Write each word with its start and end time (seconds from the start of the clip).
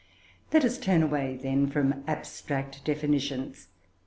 Let 0.51 0.65
us 0.65 0.79
turn 0.79 1.03
away 1.03 1.37
then 1.39 1.67
from 1.67 2.03
abstract 2.07 2.83
definitions. 2.83 3.67